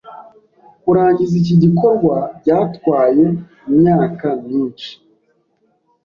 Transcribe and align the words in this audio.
Kurangiza 0.83 1.33
iki 1.41 1.55
gikorwa 1.63 2.15
byatwaye 2.39 3.25
imyaka 3.69 4.27
myinshi. 4.43 4.91